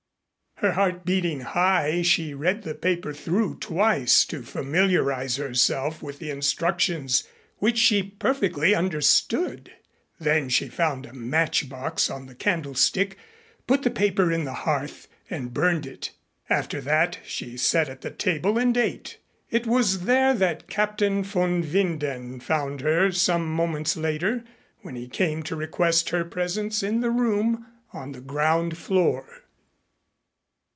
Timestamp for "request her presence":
25.55-26.83